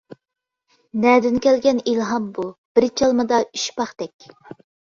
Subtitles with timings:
[1.03, 2.47] نەدىن كەلگەن ئىلھام بۇ،
[2.81, 4.31] بىر چالمىدا ئۈچ پاختەك.